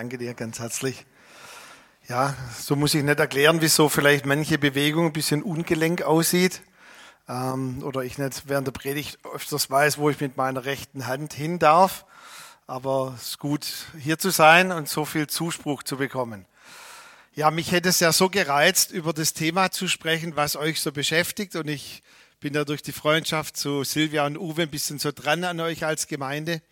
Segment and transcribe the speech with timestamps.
[0.00, 1.04] Danke dir ganz herzlich.
[2.08, 6.62] Ja, so muss ich nicht erklären, wieso vielleicht manche Bewegung ein bisschen ungelenk aussieht.
[7.28, 11.34] Ähm, oder ich nicht während der Predigt öfters weiß, wo ich mit meiner rechten Hand
[11.34, 12.06] hin darf.
[12.66, 13.66] Aber es ist gut,
[13.98, 16.46] hier zu sein und so viel Zuspruch zu bekommen.
[17.34, 20.92] Ja, mich hätte es ja so gereizt, über das Thema zu sprechen, was euch so
[20.92, 21.56] beschäftigt.
[21.56, 22.02] Und ich
[22.40, 25.84] bin ja durch die Freundschaft zu Silvia und Uwe ein bisschen so dran an euch
[25.84, 26.62] als Gemeinde.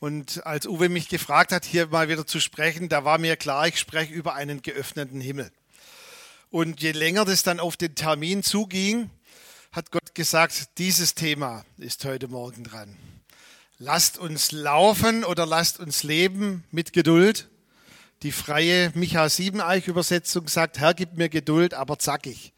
[0.00, 3.68] Und als Uwe mich gefragt hat, hier mal wieder zu sprechen, da war mir klar,
[3.68, 5.52] ich spreche über einen geöffneten Himmel.
[6.48, 9.10] Und je länger das dann auf den Termin zuging,
[9.72, 12.96] hat Gott gesagt, dieses Thema ist heute Morgen dran.
[13.78, 17.48] Lasst uns laufen oder lasst uns leben mit Geduld.
[18.22, 22.54] Die freie Micha Siebeneich Übersetzung sagt, Herr, gib mir Geduld, aber zackig.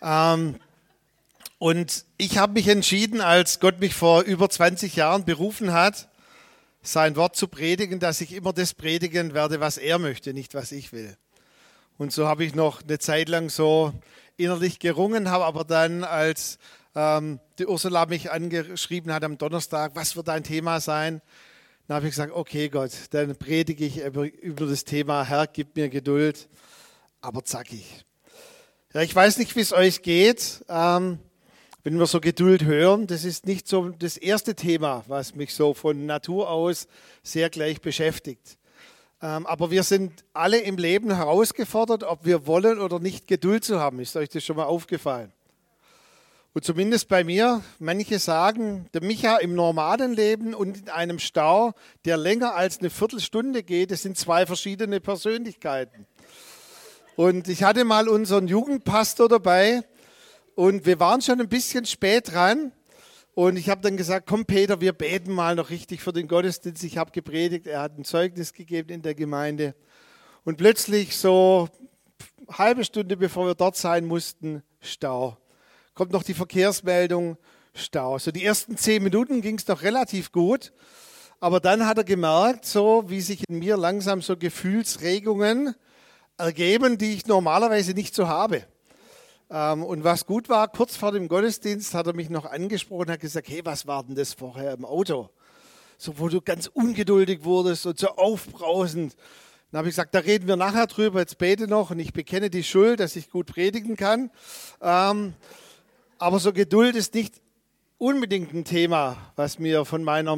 [0.00, 0.58] Ähm,
[1.58, 6.08] und ich habe mich entschieden, als Gott mich vor über 20 Jahren berufen hat,
[6.84, 10.70] sein Wort zu predigen, dass ich immer das predigen werde, was er möchte, nicht was
[10.70, 11.16] ich will.
[11.96, 13.92] Und so habe ich noch eine Zeit lang so
[14.36, 16.58] innerlich gerungen, habe aber dann, als
[16.94, 21.22] ähm, die Ursula mich angeschrieben hat am Donnerstag, was wird dein Thema sein,
[21.86, 25.88] dann habe ich gesagt, okay Gott, dann predige ich über, das Thema, Herr, gib mir
[25.88, 26.48] Geduld,
[27.20, 28.04] aber zackig.
[28.92, 30.64] Ja, ich weiß nicht, wie es euch geht.
[30.68, 31.18] Ähm,
[31.84, 35.74] wenn wir so Geduld hören, das ist nicht so das erste Thema, was mich so
[35.74, 36.88] von Natur aus
[37.22, 38.56] sehr gleich beschäftigt.
[39.20, 43.78] Ähm, aber wir sind alle im Leben herausgefordert, ob wir wollen oder nicht Geduld zu
[43.78, 44.00] haben.
[44.00, 45.30] Ist euch das schon mal aufgefallen?
[46.54, 51.74] Und zumindest bei mir, manche sagen, der Micha im normalen Leben und in einem Stau,
[52.06, 56.06] der länger als eine Viertelstunde geht, das sind zwei verschiedene Persönlichkeiten.
[57.16, 59.82] Und ich hatte mal unseren Jugendpastor dabei,
[60.54, 62.72] und wir waren schon ein bisschen spät dran.
[63.34, 66.84] Und ich habe dann gesagt, komm Peter, wir beten mal noch richtig für den Gottesdienst.
[66.84, 69.74] Ich habe gepredigt, er hat ein Zeugnis gegeben in der Gemeinde.
[70.44, 71.68] Und plötzlich so
[72.48, 75.36] halbe Stunde bevor wir dort sein mussten, Stau.
[75.94, 77.36] Kommt noch die Verkehrsmeldung,
[77.74, 78.18] Stau.
[78.18, 80.72] So die ersten zehn Minuten ging es doch relativ gut.
[81.40, 85.74] Aber dann hat er gemerkt, so wie sich in mir langsam so Gefühlsregungen
[86.38, 88.64] ergeben, die ich normalerweise nicht so habe.
[89.50, 93.20] Ähm, und was gut war, kurz vor dem Gottesdienst hat er mich noch angesprochen, hat
[93.20, 95.30] gesagt, hey, was war denn das vorher im Auto?
[95.98, 99.16] So, wo du ganz ungeduldig wurdest und so aufbrausend.
[99.70, 102.50] Dann habe ich gesagt, da reden wir nachher drüber, jetzt bete noch und ich bekenne
[102.50, 104.30] die Schuld, dass ich gut predigen kann.
[104.80, 105.34] Ähm,
[106.18, 107.40] aber so Geduld ist nicht
[107.98, 110.36] unbedingt ein Thema, was mir von meiner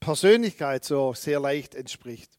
[0.00, 2.30] Persönlichkeit so sehr leicht entspricht.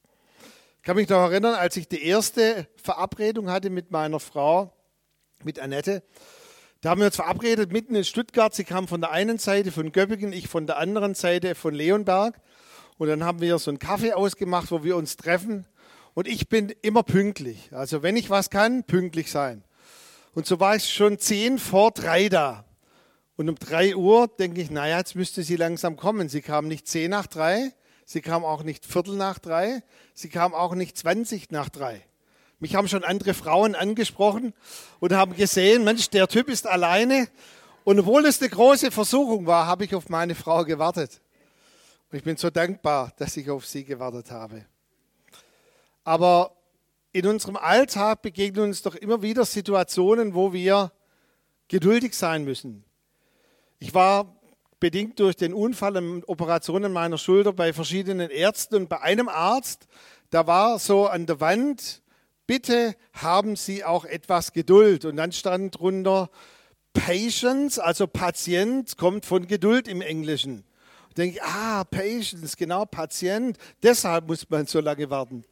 [0.77, 4.71] Ich kann mich noch erinnern, als ich die erste Verabredung hatte mit meiner Frau,
[5.43, 6.03] mit Annette.
[6.81, 8.53] Da haben wir uns verabredet mitten in Stuttgart.
[8.53, 12.39] Sie kam von der einen Seite von Göppingen, ich von der anderen Seite von Leonberg.
[12.97, 15.65] Und dann haben wir so einen Kaffee ausgemacht, wo wir uns treffen.
[16.13, 17.69] Und ich bin immer pünktlich.
[17.71, 19.63] Also wenn ich was kann, pünktlich sein.
[20.33, 22.65] Und so war ich schon zehn vor drei da.
[23.35, 26.27] Und um drei Uhr denke ich, naja, jetzt müsste sie langsam kommen.
[26.27, 27.71] Sie kam nicht zehn nach drei,
[28.03, 29.83] sie kam auch nicht viertel nach drei,
[30.15, 32.06] sie kam auch nicht zwanzig nach drei.
[32.59, 34.53] Mich haben schon andere Frauen angesprochen
[34.99, 37.27] und haben gesehen, Mensch, der Typ ist alleine.
[37.83, 41.21] Und obwohl es eine große Versuchung war, habe ich auf meine Frau gewartet.
[42.11, 44.65] Und ich bin so dankbar, dass ich auf sie gewartet habe.
[46.03, 46.51] Aber
[47.11, 50.91] in unserem Alltag begegnen uns doch immer wieder Situationen, wo wir
[51.67, 52.83] geduldig sein müssen.
[53.77, 54.35] Ich war
[54.79, 59.87] bedingt durch den Unfall und Operationen meiner Schulter bei verschiedenen Ärzten und bei einem Arzt,
[60.29, 62.01] da war so an der Wand
[62.47, 65.05] bitte haben Sie auch etwas Geduld.
[65.05, 66.29] Und dann stand drunter,
[66.93, 70.63] Patience, also Patient, kommt von Geduld im Englischen.
[71.09, 75.43] Und denke ich, ah, Patience, genau, Patient, deshalb muss man so lange warten.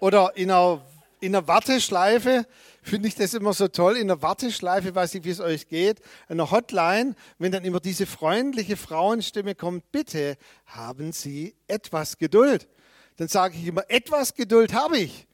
[0.00, 0.82] Oder in einer,
[1.20, 2.46] in einer Warteschleife,
[2.82, 6.00] finde ich das immer so toll, in einer Warteschleife, weiß ich, wie es euch geht,
[6.28, 12.68] in einer Hotline, wenn dann immer diese freundliche Frauenstimme kommt, bitte haben Sie etwas Geduld.
[13.16, 15.26] Dann sage ich immer, etwas Geduld habe ich.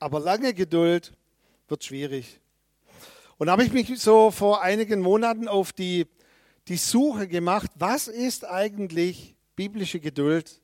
[0.00, 1.12] Aber lange Geduld
[1.68, 2.40] wird schwierig.
[3.36, 6.06] Und da habe ich mich so vor einigen Monaten auf die,
[6.68, 10.62] die Suche gemacht, was ist eigentlich biblische Geduld?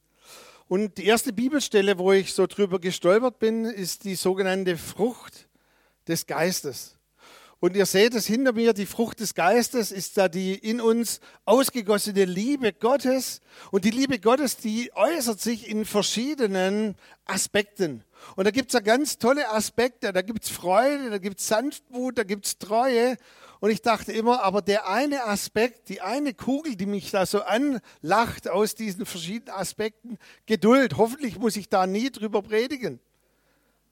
[0.69, 5.49] Und die erste Bibelstelle, wo ich so drüber gestolpert bin, ist die sogenannte Frucht
[6.09, 6.97] des Geistes.
[7.61, 11.21] Und ihr seht es hinter mir, die Frucht des Geistes ist da die in uns
[11.44, 13.43] ausgegossene Liebe Gottes.
[13.71, 16.97] Und die Liebe Gottes, die äußert sich in verschiedenen
[17.27, 18.03] Aspekten.
[18.34, 20.12] Und da gibt es ja ganz tolle Aspekte.
[20.12, 23.17] Da gibt es Freude, da gibt es Sanftmut, da gibt es Treue.
[23.61, 27.43] Und ich dachte immer, aber der eine Aspekt, die eine Kugel, die mich da so
[27.43, 30.96] anlacht aus diesen verschiedenen Aspekten, Geduld.
[30.96, 33.00] Hoffentlich muss ich da nie drüber predigen.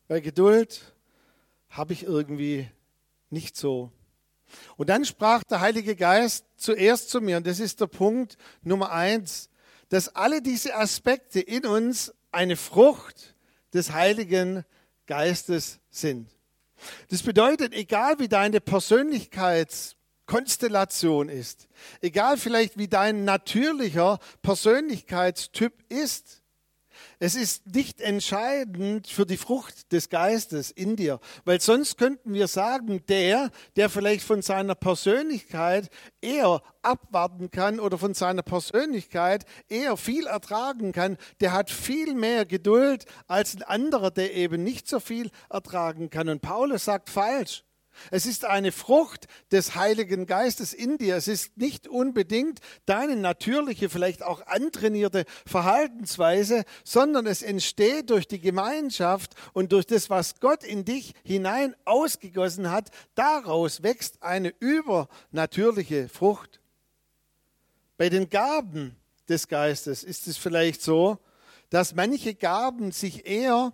[0.08, 0.94] Weil Geduld
[1.70, 2.68] habe ich irgendwie
[3.30, 3.90] nicht so.
[4.76, 8.92] Und dann sprach der Heilige Geist zuerst zu mir, und das ist der Punkt Nummer
[8.92, 9.48] eins,
[9.88, 13.33] dass alle diese Aspekte in uns eine Frucht
[13.74, 14.64] des Heiligen
[15.06, 16.30] Geistes sind.
[17.10, 21.68] Das bedeutet, egal wie deine Persönlichkeitskonstellation ist,
[22.00, 26.42] egal vielleicht wie dein natürlicher Persönlichkeitstyp ist,
[27.18, 32.48] es ist nicht entscheidend für die Frucht des Geistes in dir, weil sonst könnten wir
[32.48, 35.90] sagen, der, der vielleicht von seiner Persönlichkeit
[36.20, 42.44] eher abwarten kann oder von seiner Persönlichkeit eher viel ertragen kann, der hat viel mehr
[42.44, 46.28] Geduld als ein anderer, der eben nicht so viel ertragen kann.
[46.28, 47.64] Und Paulus sagt falsch.
[48.10, 51.16] Es ist eine Frucht des Heiligen Geistes in dir.
[51.16, 58.40] Es ist nicht unbedingt deine natürliche, vielleicht auch antrainierte Verhaltensweise, sondern es entsteht durch die
[58.40, 62.90] Gemeinschaft und durch das, was Gott in dich hinein ausgegossen hat.
[63.14, 66.60] Daraus wächst eine übernatürliche Frucht.
[67.96, 68.96] Bei den Gaben
[69.28, 71.18] des Geistes ist es vielleicht so,
[71.70, 73.72] dass manche Gaben sich eher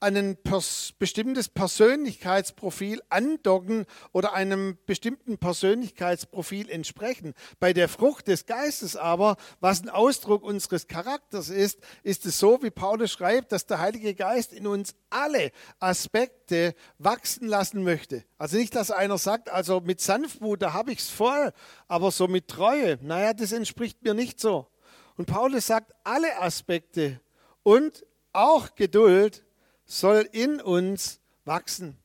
[0.00, 7.34] an ein pers bestimmtes Persönlichkeitsprofil andocken oder einem bestimmten Persönlichkeitsprofil entsprechen.
[7.60, 12.62] Bei der Frucht des Geistes aber, was ein Ausdruck unseres Charakters ist, ist es so,
[12.62, 18.24] wie Paulus schreibt, dass der Heilige Geist in uns alle Aspekte wachsen lassen möchte.
[18.36, 21.52] Also nicht, dass einer sagt, also mit Sanftmut, da habe ich es voll,
[21.88, 24.66] aber so mit Treue, naja, das entspricht mir nicht so.
[25.16, 27.20] Und Paulus sagt, alle Aspekte
[27.62, 29.43] und auch Geduld
[29.86, 31.98] soll in uns wachsen.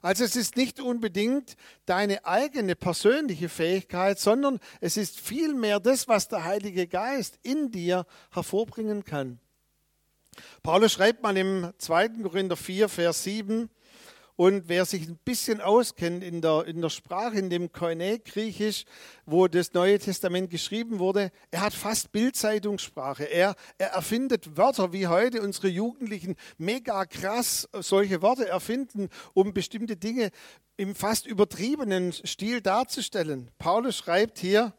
[0.00, 1.56] Also es ist nicht unbedingt
[1.86, 8.06] deine eigene persönliche Fähigkeit, sondern es ist vielmehr das, was der Heilige Geist in dir
[8.30, 9.40] hervorbringen kann.
[10.62, 12.08] Paulus schreibt mal im 2.
[12.22, 13.68] Korinther 4, Vers 7,
[14.36, 18.84] und wer sich ein bisschen auskennt in der, in der Sprache, in dem Koine-Griechisch,
[19.26, 23.24] wo das Neue Testament geschrieben wurde, er hat fast Bildzeitungssprache.
[23.24, 29.96] Er, er erfindet Wörter, wie heute unsere Jugendlichen mega krass solche Worte erfinden, um bestimmte
[29.96, 30.30] Dinge
[30.76, 33.50] im fast übertriebenen Stil darzustellen.
[33.58, 34.72] Paulus schreibt hier,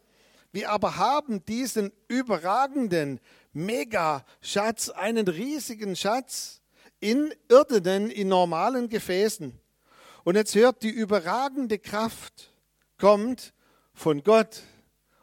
[0.52, 3.20] wir aber haben diesen überragenden
[3.54, 6.63] Mega-Schatz, einen riesigen Schatz,
[7.04, 9.60] in irdenen, in normalen Gefäßen.
[10.24, 12.54] Und jetzt hört, die überragende Kraft
[12.98, 13.54] kommt
[13.94, 14.64] von Gott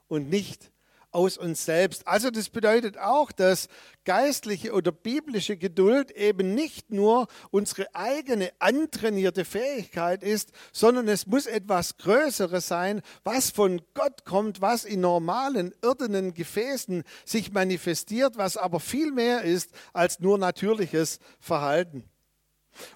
[0.07, 0.70] und nicht
[1.13, 2.07] aus uns selbst.
[2.07, 3.69] Also das bedeutet auch, dass
[4.05, 11.47] geistliche oder biblische Geduld eben nicht nur unsere eigene antrainierte Fähigkeit ist, sondern es muss
[11.47, 18.57] etwas Größeres sein, was von Gott kommt, was in normalen irdenen Gefäßen sich manifestiert, was
[18.57, 22.05] aber viel mehr ist als nur natürliches Verhalten.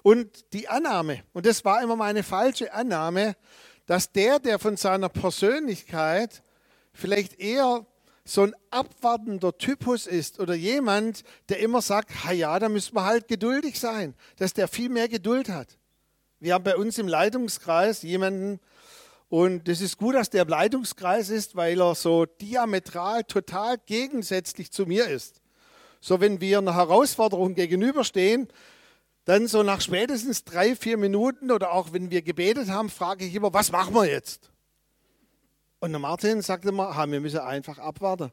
[0.03, 3.35] Und die Annahme, und das war immer meine falsche Annahme,
[3.85, 6.41] dass der, der von seiner Persönlichkeit
[6.93, 7.85] vielleicht eher
[8.25, 13.27] so ein abwartender Typus ist oder jemand, der immer sagt, ja, da müssen wir halt
[13.27, 15.77] geduldig sein, dass der viel mehr Geduld hat.
[16.39, 18.59] Wir haben bei uns im Leitungskreis jemanden,
[19.29, 24.71] und es ist gut, dass der im Leitungskreis ist, weil er so diametral total gegensätzlich
[24.71, 25.41] zu mir ist.
[25.99, 28.47] So, wenn wir einer Herausforderung gegenüberstehen,
[29.25, 33.33] dann so nach spätestens drei, vier Minuten oder auch wenn wir gebetet haben, frage ich
[33.33, 34.51] immer, was machen wir jetzt?
[35.85, 38.31] Und der Martin sagte immer, wir müssen einfach abwarten.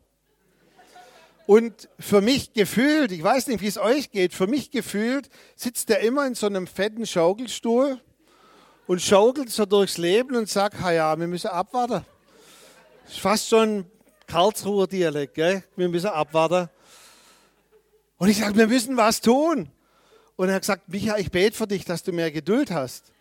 [1.47, 5.91] Und für mich gefühlt, ich weiß nicht, wie es euch geht, für mich gefühlt sitzt
[5.91, 8.01] er immer in so einem fetten Schaukelstuhl
[8.87, 12.07] und schaukelt so durchs Leben und sagt, ja, wir müssen abwarten.
[13.05, 13.85] Das ist fast schon
[14.27, 15.63] Karlsruher Dialekt, gell?
[15.77, 16.71] wir müssen abwarten.
[18.17, 19.71] Und ich sage, wir müssen was tun.
[20.37, 23.13] Und er hat gesagt, Micha, ich bete für dich, dass du mehr Geduld hast.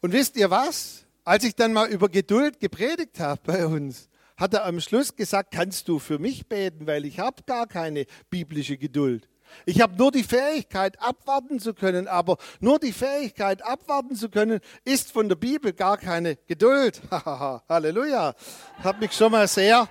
[0.00, 1.05] Und wisst ihr was?
[1.26, 5.50] Als ich dann mal über Geduld gepredigt habe bei uns, hat er am Schluss gesagt,
[5.52, 9.28] kannst du für mich beten, weil ich habe gar keine biblische Geduld.
[9.64, 14.60] Ich habe nur die Fähigkeit, abwarten zu können, aber nur die Fähigkeit, abwarten zu können,
[14.84, 17.02] ist von der Bibel gar keine Geduld.
[17.68, 18.36] Halleluja.
[18.84, 19.88] Hat mich schon mal sehr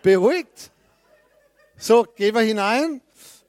[0.00, 0.70] beruhigt.
[1.76, 3.02] So, gehen wir hinein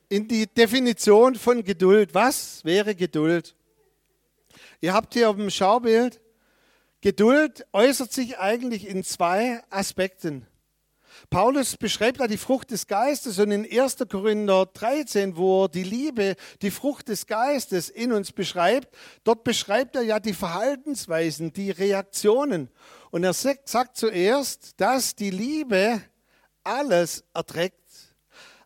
[0.09, 2.13] in die Definition von Geduld.
[2.13, 3.55] Was wäre Geduld?
[4.81, 6.19] Ihr habt hier auf dem Schaubild
[7.01, 10.47] Geduld äußert sich eigentlich in zwei Aspekten.
[11.29, 13.97] Paulus beschreibt da die Frucht des Geistes und in 1.
[14.09, 19.95] Korinther 13, wo er die Liebe, die Frucht des Geistes in uns beschreibt, dort beschreibt
[19.95, 22.69] er ja die Verhaltensweisen, die Reaktionen.
[23.11, 26.01] Und er sagt zuerst, dass die Liebe
[26.63, 27.75] alles erträgt.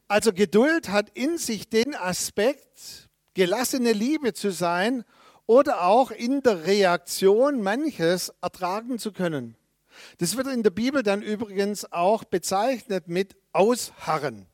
[0.08, 5.04] Also Geduld hat in sich den Aspekt, gelassene Liebe zu sein
[5.46, 9.56] oder auch in der Reaktion manches ertragen zu können.
[10.18, 14.48] Das wird in der Bibel dann übrigens auch bezeichnet mit Ausharren.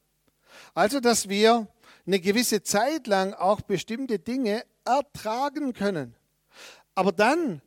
[0.74, 1.68] Also, dass wir
[2.06, 6.16] eine gewisse Zeit lang auch bestimmte Dinge ertragen können.
[6.96, 7.62] Aber dann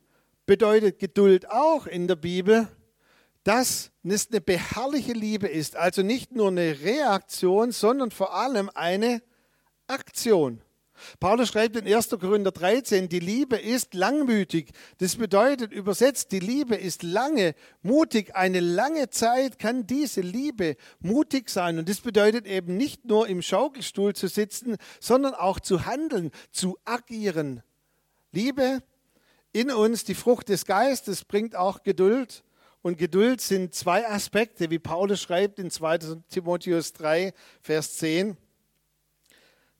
[0.45, 2.67] bedeutet Geduld auch in der Bibel,
[3.43, 5.75] dass es eine beharrliche Liebe ist.
[5.75, 9.21] Also nicht nur eine Reaktion, sondern vor allem eine
[9.87, 10.61] Aktion.
[11.19, 12.09] Paulus schreibt in 1.
[12.09, 14.71] Korinther 13, die Liebe ist langmütig.
[14.97, 18.35] Das bedeutet übersetzt, die Liebe ist lange, mutig.
[18.35, 21.79] Eine lange Zeit kann diese Liebe mutig sein.
[21.79, 26.77] Und das bedeutet eben nicht nur im Schaukelstuhl zu sitzen, sondern auch zu handeln, zu
[26.85, 27.63] agieren.
[28.31, 28.81] Liebe
[29.53, 32.43] in uns, die Frucht des Geistes, bringt auch Geduld.
[32.81, 38.37] Und Geduld sind zwei Aspekte, wie Paulus schreibt in 2 Timotheus 3, Vers 10.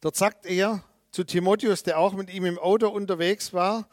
[0.02, 3.88] Dort sagt er, zu Timotheus, der auch mit ihm im Auto unterwegs war.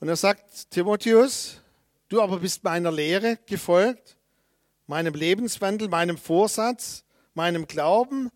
[0.00, 1.60] Und er sagt, Timotheus,
[2.08, 4.16] du aber bist meiner Lehre gefolgt,
[4.86, 7.04] meinem Lebenswandel, meinem Vorsatz,
[7.34, 8.30] meinem Glauben,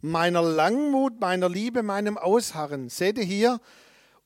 [0.00, 2.90] meiner Langmut, meiner Liebe, meinem Ausharren.
[2.90, 3.60] Seht ihr hier,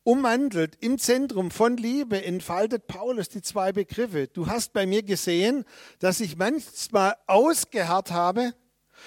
[0.02, 4.26] ummantelt im Zentrum von Liebe entfaltet Paulus die zwei Begriffe.
[4.26, 5.64] Du hast bei mir gesehen,
[6.00, 8.54] dass ich manchmal ausgeharrt habe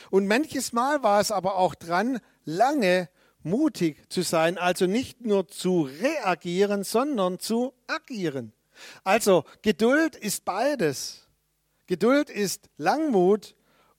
[0.10, 3.10] und manches Mal war es aber auch dran, lange
[3.44, 8.54] mutig zu sein, also nicht nur zu reagieren, sondern zu agieren.
[9.04, 11.28] Also Geduld ist beides.
[11.88, 13.56] Geduld ist Langmut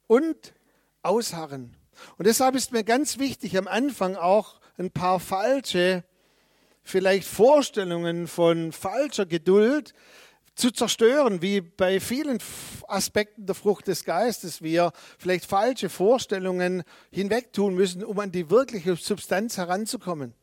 [0.06, 0.54] und
[1.02, 1.76] Ausharren.
[2.16, 6.04] Und deshalb ist mir ganz wichtig, am Anfang auch ein paar falsche,
[6.82, 9.94] vielleicht Vorstellungen von falscher Geduld
[10.62, 12.38] zu zerstören, wie bei vielen
[12.86, 18.94] Aspekten der Frucht des Geistes wir vielleicht falsche Vorstellungen hinwegtun müssen, um an die wirkliche
[18.94, 20.34] Substanz heranzukommen.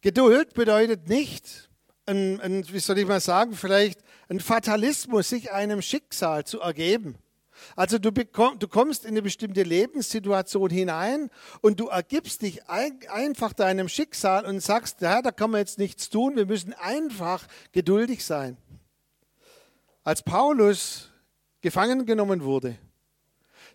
[0.00, 1.68] Geduld bedeutet nicht,
[2.06, 7.16] ein, ein, wie soll ich mal sagen, vielleicht ein Fatalismus, sich einem Schicksal zu ergeben.
[7.74, 11.30] Also du, bekomm, du kommst in eine bestimmte Lebenssituation hinein
[11.62, 15.78] und du ergibst dich ein, einfach deinem Schicksal und sagst, ja, da kann man jetzt
[15.78, 18.56] nichts tun, wir müssen einfach geduldig sein.
[20.04, 21.10] Als Paulus
[21.60, 22.78] gefangen genommen wurde,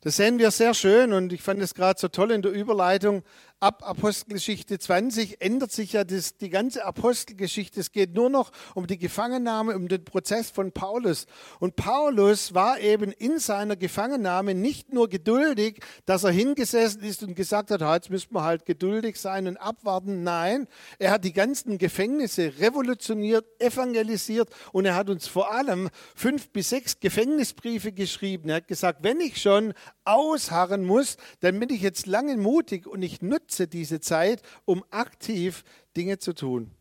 [0.01, 3.23] das sehen wir sehr schön und ich fand es gerade so toll in der Überleitung
[3.63, 7.79] ab Apostelgeschichte 20 ändert sich ja das, die ganze Apostelgeschichte.
[7.79, 11.27] Es geht nur noch um die Gefangennahme, um den Prozess von Paulus.
[11.61, 17.35] Und Paulus war eben in seiner Gefangennahme nicht nur geduldig, dass er hingesessen ist und
[17.35, 20.23] gesagt hat, jetzt müssen wir halt geduldig sein und abwarten.
[20.23, 20.67] Nein,
[20.99, 26.69] er hat die ganzen Gefängnisse revolutioniert, evangelisiert und er hat uns vor allem fünf bis
[26.69, 28.49] sechs Gefängnisbriefe geschrieben.
[28.49, 33.01] Er hat gesagt, wenn ich schon ausharren muss, dann bin ich jetzt lange mutig und
[33.03, 35.63] ich nutze nutze diese Zeit, um aktiv
[35.95, 36.71] Dinge zu tun.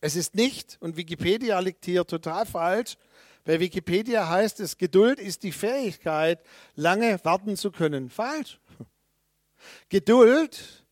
[0.00, 2.96] Es ist nicht, und Wikipedia liegt hier total falsch,
[3.44, 6.40] bei Wikipedia heißt es, Geduld ist die Fähigkeit,
[6.74, 8.10] lange warten zu können.
[8.10, 8.60] Falsch.
[9.88, 10.84] Geduld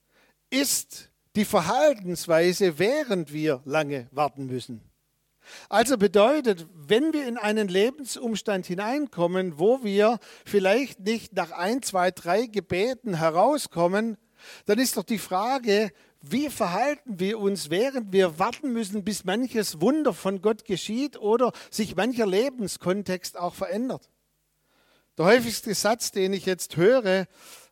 [0.50, 4.80] ist die Verhaltensweise, während wir lange warten müssen.
[5.68, 12.10] Also bedeutet, wenn wir in einen Lebensumstand hineinkommen, wo wir vielleicht nicht nach ein, zwei,
[12.10, 14.16] drei Gebeten herauskommen,
[14.66, 19.80] dann ist doch die Frage, wie verhalten wir uns, während wir warten müssen, bis manches
[19.80, 24.10] Wunder von Gott geschieht oder sich mancher Lebenskontext auch verändert.
[25.18, 27.26] Der häufigste Satz, den ich jetzt höre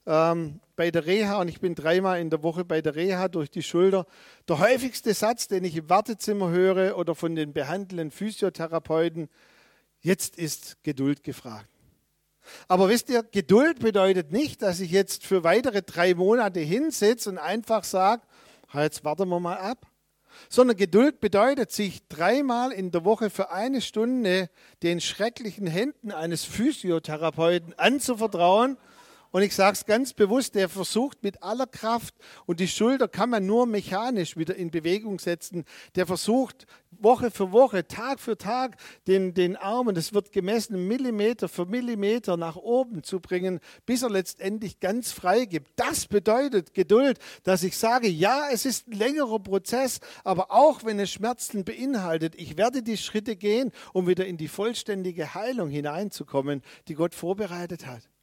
[0.06, 3.50] ähm, bei der Reha, und ich bin dreimal in der Woche bei der Reha durch
[3.50, 4.06] die Schulter,
[4.48, 9.28] der häufigste Satz, den ich im Wartezimmer höre oder von den behandelnden Physiotherapeuten,
[10.00, 11.68] jetzt ist Geduld gefragt.
[12.68, 17.38] Aber wisst ihr, Geduld bedeutet nicht, dass ich jetzt für weitere drei Monate hinsitze und
[17.38, 18.22] einfach sage,
[18.74, 19.86] jetzt warten wir mal ab.
[20.48, 24.50] Sondern Geduld bedeutet, sich dreimal in der Woche für eine Stunde
[24.82, 28.76] den schrecklichen Händen eines Physiotherapeuten anzuvertrauen
[29.34, 32.14] und ich sage es ganz bewusst, der versucht mit aller Kraft,
[32.46, 35.64] und die Schulter kann man nur mechanisch wieder in Bewegung setzen,
[35.96, 38.76] der versucht Woche für Woche, Tag für Tag
[39.08, 44.02] den, den Arm, und es wird gemessen, Millimeter für Millimeter nach oben zu bringen, bis
[44.02, 45.72] er letztendlich ganz frei gibt.
[45.74, 51.00] Das bedeutet Geduld, dass ich sage, ja, es ist ein längerer Prozess, aber auch wenn
[51.00, 56.62] es Schmerzen beinhaltet, ich werde die Schritte gehen, um wieder in die vollständige Heilung hineinzukommen,
[56.86, 58.13] die Gott vorbereitet hat.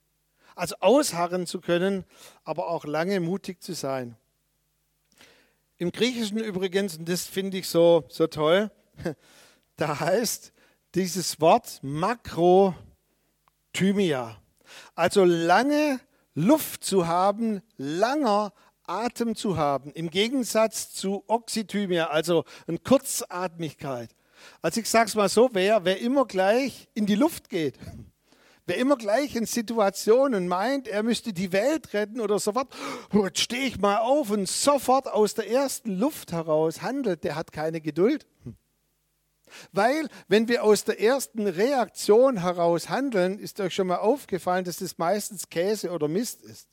[0.62, 2.06] Also ausharren zu können,
[2.44, 4.16] aber auch lange mutig zu sein.
[5.80, 8.70] Im Griechischen übrigens, und das finde ich so, so toll,
[9.76, 10.54] da heißt
[10.94, 12.76] dieses Wort Makrothymia.
[14.94, 16.00] Also lange
[16.36, 18.54] Luft zu haben, langer
[18.84, 24.16] Atem zu haben, im Gegensatz zu Oxythymia, also eine Kurzatmigkeit.
[24.62, 27.80] Also ich sage es mal so, wer, wer immer gleich in die Luft geht,
[28.72, 32.74] wer immer gleich in Situationen meint, er müsste die Welt retten oder sofort,
[33.12, 37.52] jetzt stehe ich mal auf und sofort aus der ersten Luft heraus handelt, der hat
[37.52, 38.26] keine Geduld.
[39.74, 44.80] Weil, wenn wir aus der ersten Reaktion heraus handeln, ist euch schon mal aufgefallen, dass
[44.80, 46.70] es meistens Käse oder Mist ist.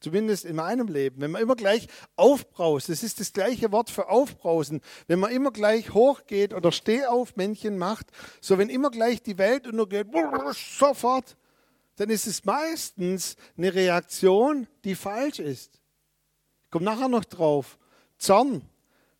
[0.00, 1.20] Zumindest in meinem Leben.
[1.20, 4.80] Wenn man immer gleich aufbraust, das ist das gleiche Wort für aufbrausen.
[5.08, 8.06] Wenn man immer gleich hochgeht oder Stehaufmännchen macht,
[8.40, 10.06] so wenn immer gleich die Welt untergeht,
[10.78, 11.36] sofort,
[11.96, 15.80] dann ist es meistens eine Reaktion, die falsch ist.
[16.64, 17.76] Ich komme nachher noch drauf.
[18.18, 18.62] Zorn.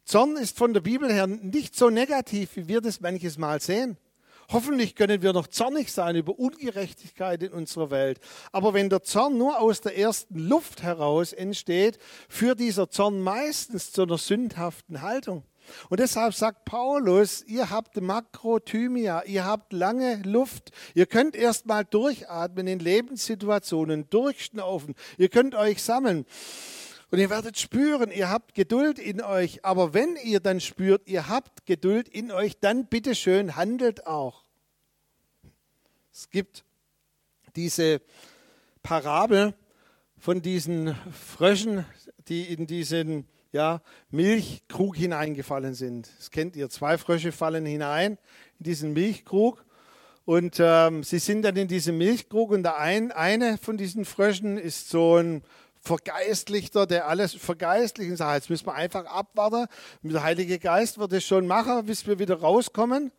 [0.04, 3.97] Zorn ist von der Bibel her nicht so negativ, wie wir das manches Mal sehen.
[4.50, 8.19] Hoffentlich können wir noch zornig sein über Ungerechtigkeit in unserer Welt.
[8.50, 11.99] Aber wenn der Zorn nur aus der ersten Luft heraus entsteht,
[12.31, 15.45] führt dieser Zorn meistens zu einer sündhaften Haltung.
[15.90, 21.85] Und deshalb sagt Paulus, ihr habt Makrothymia, ihr habt lange Luft, ihr könnt erst mal
[21.85, 26.25] durchatmen in Lebenssituationen, durchschnaufen, ihr könnt euch sammeln.
[27.11, 29.65] Und ihr werdet spüren, ihr habt Geduld in euch.
[29.65, 34.45] Aber wenn ihr dann spürt, ihr habt Geduld in euch, dann bitteschön handelt auch.
[36.12, 36.65] Es gibt
[37.57, 38.03] diese
[38.83, 39.55] Parabel
[40.19, 41.87] von diesen Fröschen,
[42.29, 46.11] die in diesen ja, Milchkrug hineingefallen sind.
[46.19, 46.69] Das kennt ihr.
[46.69, 48.19] Zwei Frösche fallen hinein
[48.59, 49.65] in diesen Milchkrug.
[50.27, 54.59] Und ähm, sie sind dann in diesem Milchkrug und der ein, eine von diesen Fröschen
[54.59, 55.43] ist so ein
[55.80, 58.42] Vergeistlichter, der alles vergeistlichen sagt.
[58.42, 59.66] Jetzt müssen wir einfach abwarten.
[60.02, 63.12] Der Heilige Geist wird es schon machen, bis wir wieder rauskommen.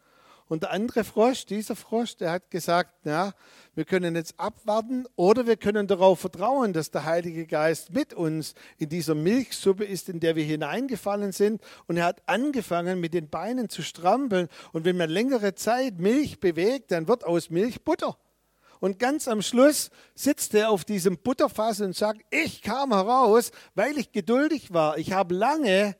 [0.49, 3.33] Und der andere Frosch, dieser Frosch, der hat gesagt, ja,
[3.75, 8.55] wir können jetzt abwarten oder wir können darauf vertrauen, dass der Heilige Geist mit uns
[8.79, 11.61] in dieser Milchsuppe ist, in der wir hineingefallen sind.
[11.85, 14.49] Und er hat angefangen, mit den Beinen zu strampeln.
[14.73, 18.17] Und wenn man längere Zeit Milch bewegt, dann wird aus Milch Butter.
[18.79, 23.97] Und ganz am Schluss sitzt er auf diesem Butterfass und sagt, ich kam heraus, weil
[23.97, 24.97] ich geduldig war.
[24.97, 25.97] Ich habe lange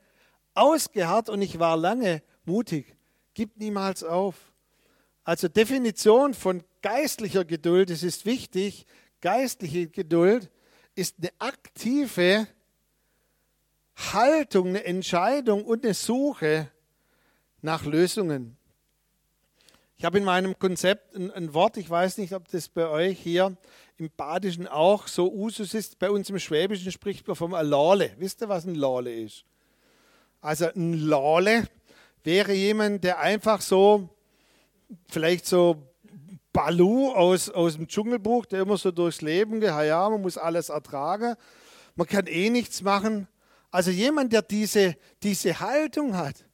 [0.53, 2.95] ausgeharrt und ich war lange mutig.
[3.33, 4.35] Gib niemals auf.
[5.23, 8.85] Also Definition von geistlicher Geduld, es ist wichtig,
[9.21, 10.49] geistliche Geduld
[10.95, 12.47] ist eine aktive
[13.95, 16.71] Haltung, eine Entscheidung und eine Suche
[17.61, 18.57] nach Lösungen.
[19.99, 23.19] Ich habe in meinem Konzept ein, ein, Wort, ich weiß nicht, ob das bei euch
[23.19, 23.57] hier
[23.97, 25.99] im Badischen auch so Usus ist.
[25.99, 28.11] Bei uns im Schwäbischen spricht man vom Lale.
[28.17, 29.43] Wisst ihr, was ein Lale ist?
[30.39, 31.67] Also ein Lale
[32.23, 34.07] wäre jemand, der einfach so,
[35.09, 35.91] vielleicht so
[36.53, 40.69] Balu aus, aus dem Dschungelbuch, der immer so durchs Leben geht, ja, man muss alles
[40.69, 41.35] ertragen,
[41.95, 43.27] man kann eh nichts machen.
[43.69, 46.45] Also jemand, der diese, diese Haltung hat,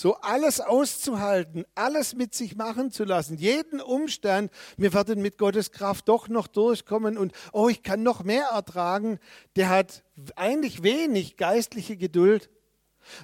[0.00, 5.72] so alles auszuhalten, alles mit sich machen zu lassen, jeden Umstand, wir werden mit Gottes
[5.72, 9.18] Kraft doch noch durchkommen und oh, ich kann noch mehr ertragen,
[9.56, 10.02] der hat
[10.36, 12.48] eigentlich wenig geistliche Geduld.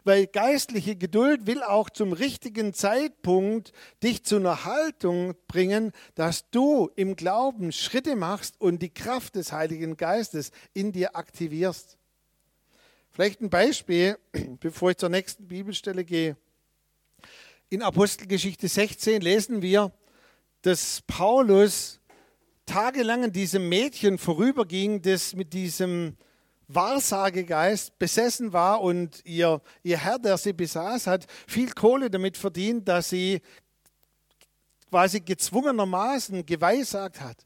[0.04, 6.90] Weil geistliche Geduld will auch zum richtigen Zeitpunkt dich zu einer Haltung bringen, dass du
[6.96, 11.96] im Glauben Schritte machst und die Kraft des Heiligen Geistes in dir aktivierst.
[13.10, 14.18] Vielleicht ein Beispiel,
[14.60, 16.36] bevor ich zur nächsten Bibelstelle gehe.
[17.68, 19.90] In Apostelgeschichte 16 lesen wir,
[20.62, 21.98] dass Paulus
[22.64, 26.16] tagelang an diesem Mädchen vorüberging, das mit diesem
[26.68, 32.86] Wahrsagegeist besessen war und ihr, ihr Herr, der sie besaß, hat viel Kohle damit verdient,
[32.86, 33.42] dass sie
[34.88, 37.45] quasi gezwungenermaßen geweissagt hat.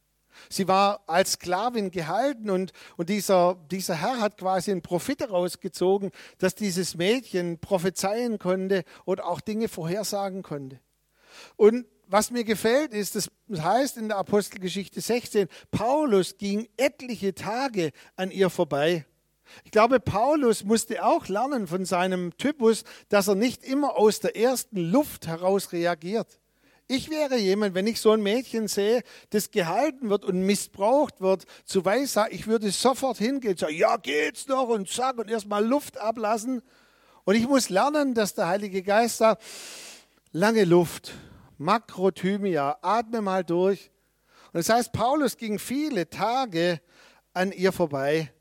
[0.53, 6.11] Sie war als Sklavin gehalten und, und dieser, dieser Herr hat quasi einen Profit herausgezogen,
[6.39, 10.81] dass dieses Mädchen prophezeien konnte und auch Dinge vorhersagen konnte.
[11.57, 17.93] Und was mir gefällt, ist, das heißt in der Apostelgeschichte 16, Paulus ging etliche Tage
[18.17, 19.07] an ihr vorbei.
[19.65, 24.37] Ich glaube, Paulus musste auch lernen von seinem Typus, dass er nicht immer aus der
[24.37, 26.40] ersten Luft heraus reagiert.
[26.93, 31.47] Ich wäre jemand, wenn ich so ein Mädchen sehe, das gehalten wird und missbraucht wird,
[31.65, 35.99] zu Weissagen, ich würde sofort hingehen sagen, ja, geht's noch und zack und erstmal Luft
[35.99, 36.63] ablassen.
[37.23, 39.41] Und ich muss lernen, dass der Heilige Geist sagt,
[40.33, 41.13] lange Luft,
[41.59, 43.93] Makrothymia, atme mal durch.
[44.53, 46.81] Und das heißt, Paulus ging viele Tage
[47.33, 48.33] an ihr vorbei.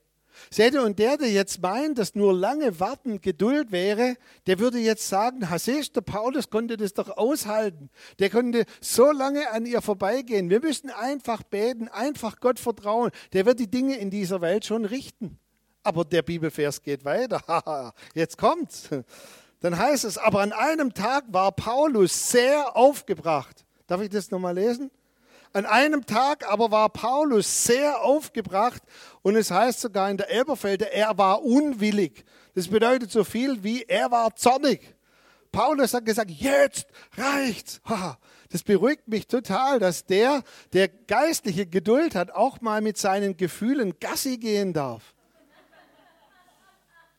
[0.50, 4.16] Seht ihr, und der, der jetzt meint, dass nur lange Warten Geduld wäre,
[4.48, 7.90] der würde jetzt sagen, siehst der Paulus konnte das doch aushalten.
[8.20, 10.50] Der konnte so lange an ihr vorbeigehen.
[10.50, 13.12] Wir müssen einfach beten, einfach Gott vertrauen.
[13.34, 15.38] Der wird die Dinge in dieser Welt schon richten.
[15.84, 17.94] Aber der Bibelvers geht weiter.
[18.14, 18.90] Jetzt kommt's.
[19.62, 23.66] Dann heißt es, aber an einem Tag war Paulus sehr aufgebracht.
[23.88, 24.92] Darf ich das nochmal lesen?
[25.52, 28.84] An einem Tag aber war Paulus sehr aufgebracht
[29.22, 32.24] und es heißt sogar in der Elberfelder, er war unwillig.
[32.56, 34.96] Das bedeutet so viel wie er war zornig.
[35.52, 37.82] Paulus hat gesagt, jetzt reicht's.
[38.52, 40.42] Das beruhigt mich total, dass der,
[40.74, 45.14] der geistliche Geduld hat, auch mal mit seinen Gefühlen Gassi gehen darf.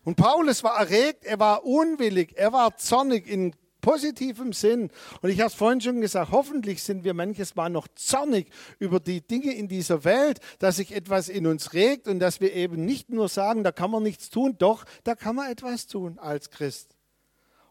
[0.02, 4.90] Und Paulus war erregt, er war unwillig, er war zornig in positivem Sinn.
[5.22, 9.00] Und ich habe es vorhin schon gesagt, hoffentlich sind wir manches Mal noch zornig über
[9.00, 12.84] die Dinge in dieser Welt, dass sich etwas in uns regt und dass wir eben
[12.84, 16.50] nicht nur sagen, da kann man nichts tun, doch, da kann man etwas tun als
[16.50, 16.96] Christ.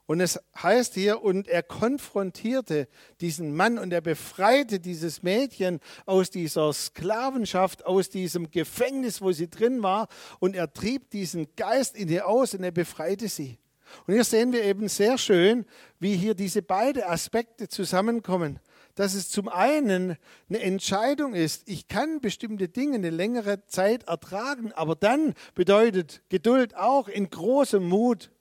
[0.10, 2.88] Und es heißt hier, und er konfrontierte
[3.22, 9.52] diesen Mann und er befreite dieses Mädchen aus dieser Sklavenschaft, aus diesem Gefängnis, wo sie
[9.52, 10.08] drin war,
[10.40, 13.59] und er trieb diesen Geist in ihr aus und er befreite sie.
[14.06, 15.66] Und hier sehen wir eben sehr schön,
[16.00, 18.60] wie hier diese beiden Aspekte zusammenkommen.
[18.96, 20.18] Dass es zum einen
[20.50, 26.76] eine Entscheidung ist, ich kann bestimmte Dinge eine längere Zeit ertragen, aber dann bedeutet Geduld
[26.76, 28.32] auch in großem Mut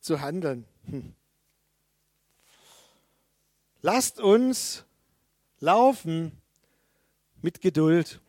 [0.00, 0.64] zu handeln.
[0.88, 1.14] Hm.
[3.82, 4.84] Lasst uns
[5.60, 6.32] laufen
[7.42, 8.20] mit Geduld.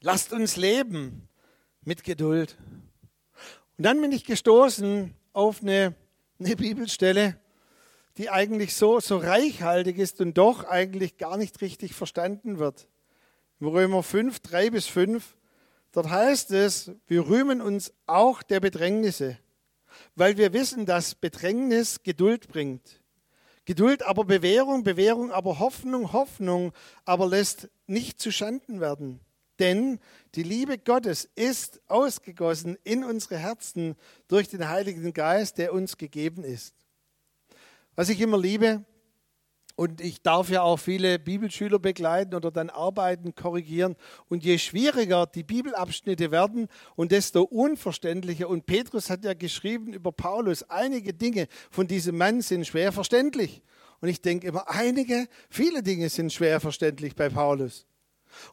[0.00, 1.28] Lasst uns leben
[1.82, 2.56] mit Geduld.
[3.76, 5.94] Und dann bin ich gestoßen auf eine,
[6.40, 7.38] eine Bibelstelle,
[8.16, 12.88] die eigentlich so, so reichhaltig ist und doch eigentlich gar nicht richtig verstanden wird.
[13.60, 15.36] Im Römer 5, 3 bis 5,
[15.92, 19.38] dort heißt es, wir rühmen uns auch der Bedrängnisse,
[20.14, 23.02] weil wir wissen, dass Bedrängnis Geduld bringt.
[23.66, 26.72] Geduld aber Bewährung, Bewährung aber Hoffnung, Hoffnung
[27.04, 29.20] aber lässt nicht zu Schanden werden.
[29.58, 30.00] Denn
[30.36, 33.96] die Liebe Gottes ist ausgegossen in unsere Herzen
[34.28, 36.74] durch den Heiligen Geist, der uns gegeben ist.
[37.94, 38.84] Was ich immer liebe,
[39.78, 43.94] und ich darf ja auch viele Bibelschüler begleiten oder dann arbeiten, korrigieren.
[44.28, 48.48] Und je schwieriger die Bibelabschnitte werden und desto unverständlicher.
[48.48, 53.62] Und Petrus hat ja geschrieben über Paulus, einige Dinge von diesem Mann sind schwer verständlich.
[54.00, 57.86] Und ich denke immer, einige, viele Dinge sind schwer verständlich bei Paulus.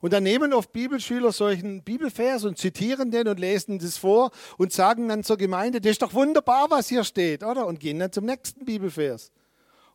[0.01, 4.71] Und dann nehmen oft Bibelschüler solchen Bibelvers und zitieren den und lesen das vor und
[4.71, 7.65] sagen dann zur Gemeinde, das ist doch wunderbar, was hier steht, oder?
[7.65, 9.31] Und gehen dann zum nächsten Bibelvers.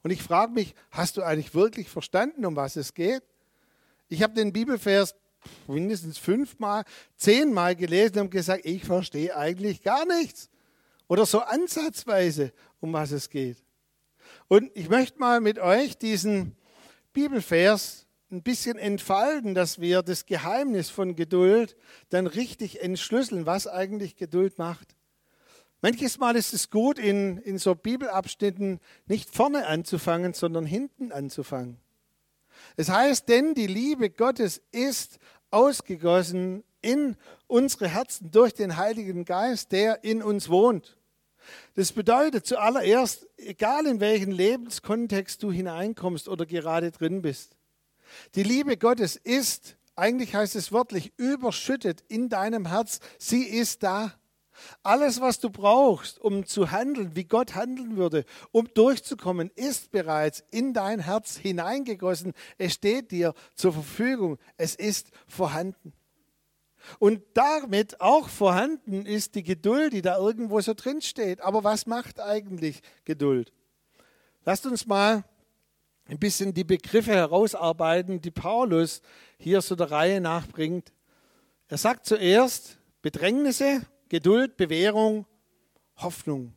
[0.02, 3.22] Und ich frage mich, hast du eigentlich wirklich verstanden, um was es geht?
[4.08, 5.14] Ich habe den Bibelvers
[5.66, 6.84] mindestens fünfmal,
[7.16, 10.48] zehnmal gelesen und gesagt, ich verstehe eigentlich gar nichts.
[11.08, 13.62] Oder so ansatzweise, um was es geht.
[14.48, 16.56] Und ich möchte mal mit euch diesen
[17.12, 21.76] Bibelvers ein bisschen entfalten, dass wir das Geheimnis von Geduld
[22.10, 24.96] dann richtig entschlüsseln, was eigentlich Geduld macht.
[25.80, 31.78] Manches Mal ist es gut, in, in so Bibelabschnitten nicht vorne anzufangen, sondern hinten anzufangen.
[32.76, 35.18] Es heißt, denn die Liebe Gottes ist
[35.50, 40.96] ausgegossen in unsere Herzen durch den Heiligen Geist, der in uns wohnt.
[41.74, 47.57] Das bedeutet zuallererst, egal in welchen Lebenskontext du hineinkommst oder gerade drin bist,
[48.34, 53.00] die Liebe Gottes ist, eigentlich heißt es wörtlich, überschüttet in deinem Herz.
[53.18, 54.14] Sie ist da.
[54.82, 60.44] Alles, was du brauchst, um zu handeln, wie Gott handeln würde, um durchzukommen, ist bereits
[60.50, 62.32] in dein Herz hineingegossen.
[62.58, 64.38] Es steht dir zur Verfügung.
[64.56, 65.92] Es ist vorhanden.
[66.98, 71.40] Und damit auch vorhanden ist die Geduld, die da irgendwo so drin steht.
[71.40, 73.52] Aber was macht eigentlich Geduld?
[74.44, 75.24] Lasst uns mal
[76.08, 79.02] ein bisschen die Begriffe herausarbeiten, die Paulus
[79.38, 80.92] hier so der Reihe nachbringt.
[81.68, 85.26] Er sagt zuerst Bedrängnisse, Geduld, Bewährung,
[85.96, 86.54] Hoffnung.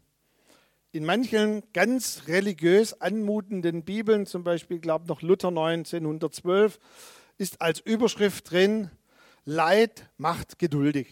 [0.93, 6.79] In manchen ganz religiös anmutenden Bibeln, zum Beispiel, glaube noch Luther 1912,
[7.37, 8.89] ist als Überschrift drin,
[9.43, 11.07] Leid macht geduldig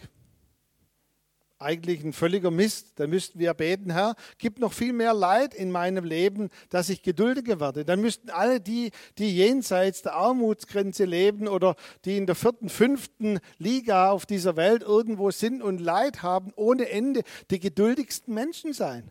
[1.60, 2.92] eigentlich ein völliger Mist.
[2.96, 7.02] Da müssten wir beten, Herr, gib noch viel mehr Leid in meinem Leben, dass ich
[7.02, 7.84] geduldiger werde.
[7.84, 13.40] Dann müssten alle die, die jenseits der Armutsgrenze leben oder die in der vierten, fünften
[13.58, 19.10] Liga auf dieser Welt irgendwo sind und Leid haben, ohne Ende, die geduldigsten Menschen sein.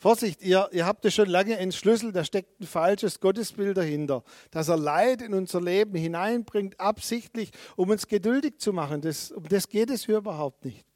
[0.00, 4.68] Vorsicht, ihr, ihr habt es schon lange entschlüsselt, da steckt ein falsches Gottesbild dahinter, dass
[4.68, 9.02] er Leid in unser Leben hineinbringt, absichtlich, um uns geduldig zu machen.
[9.02, 10.86] Das, um das geht es hier überhaupt nicht.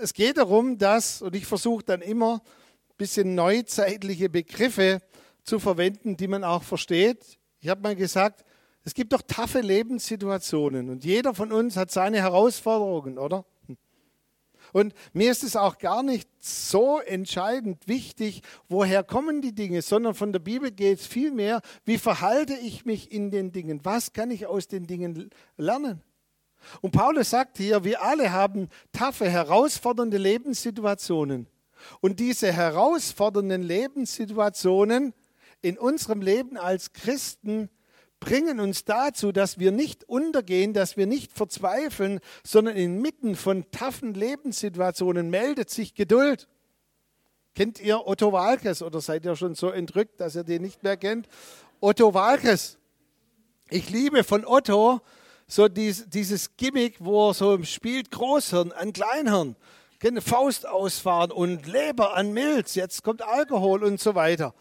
[0.00, 5.00] Es geht darum, dass, und ich versuche dann immer ein bisschen neuzeitliche Begriffe
[5.44, 7.38] zu verwenden, die man auch versteht.
[7.60, 8.44] Ich habe mal gesagt,
[8.84, 13.44] es gibt doch taffe Lebenssituationen und jeder von uns hat seine Herausforderungen, oder?
[14.72, 20.14] Und mir ist es auch gar nicht so entscheidend wichtig, woher kommen die Dinge, sondern
[20.14, 23.80] von der Bibel geht es vielmehr, wie verhalte ich mich in den Dingen?
[23.84, 26.02] Was kann ich aus den Dingen lernen?
[26.80, 31.46] Und Paulus sagt hier, wir alle haben taffe, herausfordernde Lebenssituationen.
[32.00, 35.14] Und diese herausfordernden Lebenssituationen
[35.62, 37.68] in unserem Leben als Christen
[38.20, 44.14] bringen uns dazu, dass wir nicht untergehen, dass wir nicht verzweifeln, sondern inmitten von taffen
[44.14, 46.48] Lebenssituationen meldet sich Geduld.
[47.54, 50.96] Kennt ihr Otto Walkes oder seid ihr schon so entrückt, dass ihr den nicht mehr
[50.96, 51.28] kennt?
[51.80, 52.78] Otto Walkes.
[53.68, 55.00] Ich liebe von Otto
[55.52, 59.54] so dies, dieses Gimmick, wo er so spielt Großhirn an Kleinhirn.
[60.20, 64.54] Faust ausfahren und Leber an Milz, jetzt kommt Alkohol und so weiter.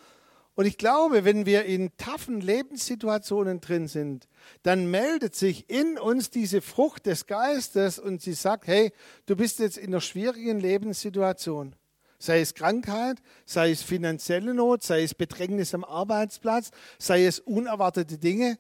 [0.53, 4.27] Und ich glaube, wenn wir in taffen Lebenssituationen drin sind,
[4.63, 8.91] dann meldet sich in uns diese Frucht des Geistes und sie sagt, hey,
[9.27, 11.73] du bist jetzt in einer schwierigen Lebenssituation.
[12.19, 18.17] Sei es Krankheit, sei es finanzielle Not, sei es Bedrängnis am Arbeitsplatz, sei es unerwartete
[18.17, 18.59] Dinge,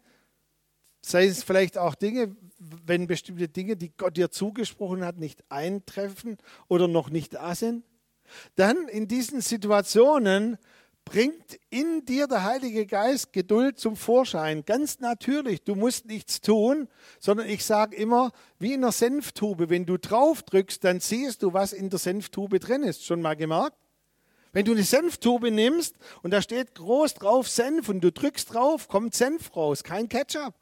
[1.01, 6.37] sei es vielleicht auch Dinge, wenn bestimmte Dinge, die Gott dir zugesprochen hat, nicht eintreffen
[6.67, 7.83] oder noch nicht da sind.
[8.55, 10.57] Dann in diesen Situationen
[11.03, 14.63] bringt in dir der Heilige Geist Geduld zum Vorschein.
[14.65, 16.87] Ganz natürlich, du musst nichts tun,
[17.19, 21.53] sondern ich sage immer, wie in einer Senftube, wenn du drauf drückst, dann siehst du,
[21.53, 23.03] was in der Senftube drin ist.
[23.03, 23.75] Schon mal gemerkt?
[24.53, 28.87] Wenn du eine Senftube nimmst und da steht groß drauf Senf und du drückst drauf,
[28.87, 30.53] kommt Senf raus, kein Ketchup.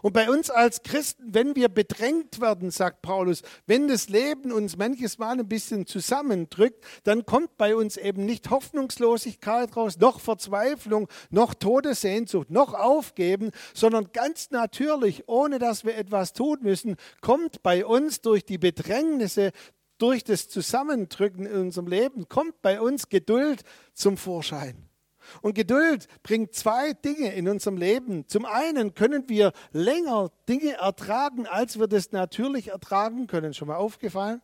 [0.00, 4.76] Und bei uns als Christen, wenn wir bedrängt werden, sagt Paulus, wenn das Leben uns
[4.76, 11.08] manches Mal ein bisschen zusammendrückt, dann kommt bei uns eben nicht Hoffnungslosigkeit raus, noch Verzweiflung,
[11.30, 17.84] noch Todessehnsucht, noch Aufgeben, sondern ganz natürlich, ohne dass wir etwas tun müssen, kommt bei
[17.84, 19.52] uns durch die Bedrängnisse,
[19.98, 23.62] durch das Zusammendrücken in unserem Leben, kommt bei uns Geduld
[23.94, 24.91] zum Vorschein.
[25.40, 28.28] Und Geduld bringt zwei Dinge in unserem Leben.
[28.28, 33.54] Zum einen können wir länger Dinge ertragen, als wir das natürlich ertragen können.
[33.54, 34.42] Schon mal aufgefallen?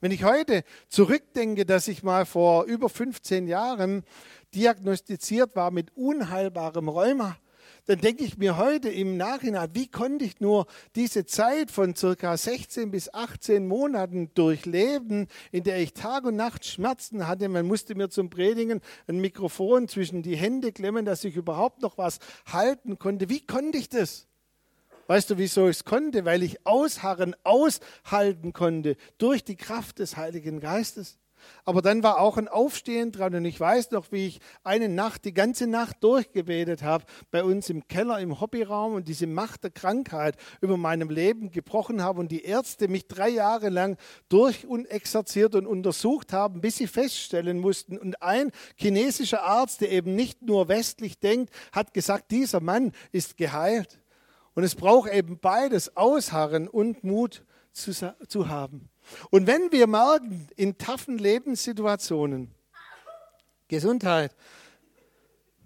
[0.00, 4.04] Wenn ich heute zurückdenke, dass ich mal vor über 15 Jahren
[4.54, 7.36] diagnostiziert war mit unheilbarem Rheuma,
[7.88, 12.36] dann denke ich mir heute im Nachhinein, wie konnte ich nur diese Zeit von circa
[12.36, 17.48] 16 bis 18 Monaten durchleben, in der ich Tag und Nacht Schmerzen hatte.
[17.48, 21.96] Man musste mir zum Predigen ein Mikrofon zwischen die Hände klemmen, dass ich überhaupt noch
[21.96, 23.30] was halten konnte.
[23.30, 24.26] Wie konnte ich das?
[25.06, 26.26] Weißt du, wieso ich es konnte?
[26.26, 31.18] Weil ich ausharren, aushalten konnte durch die Kraft des Heiligen Geistes.
[31.64, 35.24] Aber dann war auch ein Aufstehen dran und ich weiß noch, wie ich eine Nacht,
[35.24, 39.70] die ganze Nacht durchgebetet habe, bei uns im Keller, im Hobbyraum und diese Macht der
[39.70, 43.96] Krankheit über meinem Leben gebrochen habe und die Ärzte mich drei Jahre lang
[44.28, 47.98] durch und exerziert und untersucht haben, bis sie feststellen mussten.
[47.98, 53.36] Und ein chinesischer Arzt, der eben nicht nur westlich denkt, hat gesagt, dieser Mann ist
[53.36, 54.00] geheilt.
[54.54, 58.88] Und es braucht eben beides, Ausharren und Mut zu, zu haben.
[59.30, 62.54] Und wenn wir merken, in taffen Lebenssituationen,
[63.68, 64.34] Gesundheit,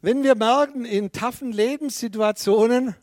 [0.00, 2.96] wenn wir merken, in taffen Lebenssituationen,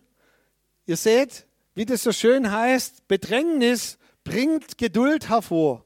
[0.85, 5.85] ihr seht, wie das so schön heißt, Bedrängnis bringt Geduld hervor.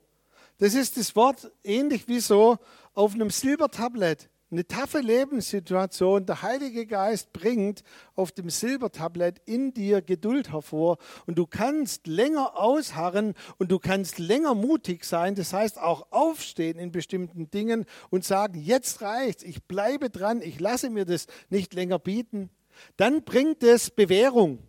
[0.57, 2.57] Das ist das Wort ähnlich wie so
[2.93, 7.83] auf einem Silbertablett eine taffe Lebenssituation, der Heilige Geist bringt
[8.15, 14.19] auf dem Silbertablett in dir Geduld hervor und du kannst länger ausharren und du kannst
[14.19, 19.63] länger mutig sein, das heißt auch aufstehen in bestimmten Dingen und sagen, jetzt reicht's, ich
[19.63, 22.51] bleibe dran, ich lasse mir das nicht länger bieten.
[22.95, 24.59] Dann bringt es Bewährung.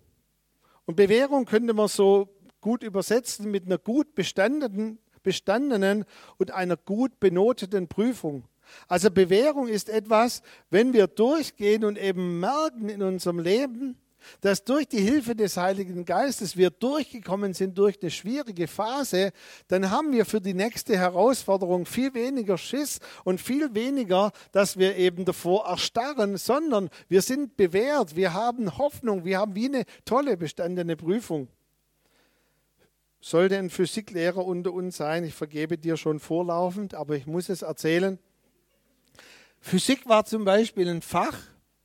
[0.86, 2.28] Und Bewährung könnte man so
[2.62, 6.06] gut übersetzen mit einer gut bestandenen, bestandenen
[6.38, 8.44] und einer gut benoteten Prüfung.
[8.88, 13.96] Also Bewährung ist etwas, wenn wir durchgehen und eben merken in unserem Leben,
[14.40, 19.32] dass durch die Hilfe des Heiligen Geistes wir durchgekommen sind durch eine schwierige Phase,
[19.68, 24.96] dann haben wir für die nächste Herausforderung viel weniger Schiss und viel weniger, dass wir
[24.96, 30.36] eben davor erstarren, sondern wir sind bewährt, wir haben Hoffnung, wir haben wie eine tolle
[30.36, 31.48] bestandene Prüfung.
[33.20, 37.62] Sollte ein Physiklehrer unter uns sein, ich vergebe dir schon vorlaufend, aber ich muss es
[37.62, 38.18] erzählen.
[39.64, 41.38] Physik war zum Beispiel ein Fach,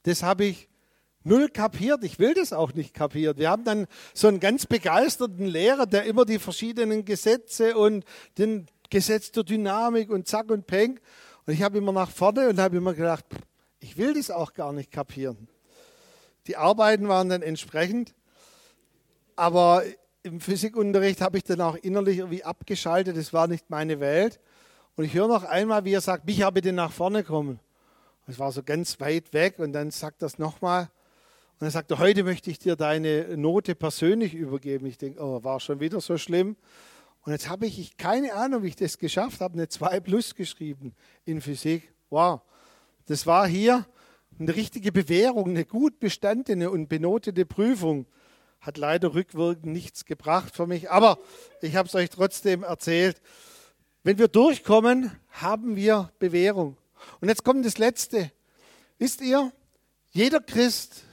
[0.04, 0.68] das habe ich
[1.24, 2.04] null kapiert.
[2.04, 3.38] Ich will das auch nicht kapiert.
[3.38, 8.04] Wir haben dann so einen ganz begeisterten Lehrer, der immer die verschiedenen Gesetze und
[8.38, 11.00] den Gesetz der Dynamik und zack und peng.
[11.46, 13.24] Und ich habe immer nach vorne und habe immer gedacht,
[13.80, 15.48] ich will das auch gar nicht kapieren.
[16.48, 18.14] Die Arbeiten waren dann entsprechend,
[19.38, 19.84] aber
[20.24, 23.16] im Physikunterricht habe ich dann auch innerlich irgendwie abgeschaltet.
[23.16, 24.42] Das war nicht meine Welt.
[24.98, 27.62] Und ich höre noch einmal, wie er sagt, Micha, bitte nach vorne kommen.
[28.30, 30.84] Es war so ganz weit weg und dann sagt er es nochmal.
[30.84, 34.86] Und dann sagt er, heute möchte ich dir deine Note persönlich übergeben.
[34.86, 36.56] Ich denke, oh, war schon wieder so schlimm.
[37.24, 40.36] Und jetzt habe ich, ich keine Ahnung, wie ich das geschafft habe, eine 2 plus
[40.36, 40.94] geschrieben
[41.26, 41.92] in Physik.
[42.12, 42.42] Wow.
[43.08, 43.88] Das war hier
[44.40, 48.06] eine richtige Bewährung, eine gut bestandene und benotete Prüfung.
[48.62, 51.18] Hat leider rückwirkend nichts gebracht für mich, aber
[51.62, 53.22] ich habe es euch trotzdem erzählt.
[54.04, 56.78] Wenn wir durchkommen, haben wir Bewährung.
[57.22, 58.32] Und jetzt kommt das Letzte.
[58.98, 59.52] Wisst ihr,
[60.12, 61.04] jeder Christ,